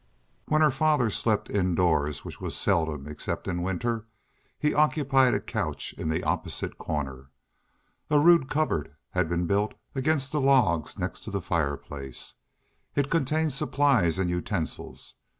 [0.47, 4.07] When her father slept indoors, which was seldom except in winter,
[4.57, 7.29] he occupied a couch in the opposite corner.
[8.09, 12.33] A rude cupboard had been built against the logs next to the fireplace.
[12.95, 15.17] It contained supplies and utensils.